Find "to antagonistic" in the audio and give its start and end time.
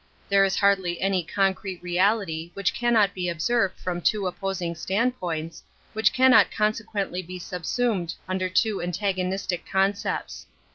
8.97-9.65